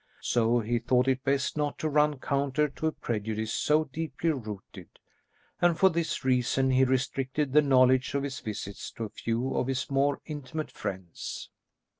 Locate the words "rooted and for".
4.31-5.89